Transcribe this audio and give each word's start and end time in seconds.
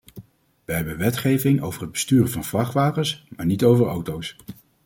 Wij 0.65 0.75
hebben 0.75 0.97
wetgeving 0.97 1.61
over 1.61 1.81
het 1.81 1.91
besturen 1.91 2.29
van 2.29 2.43
vrachtwagens, 2.43 3.25
maar 3.35 3.45
niet 3.45 3.63
over 3.63 3.87
auto's. 3.87 4.35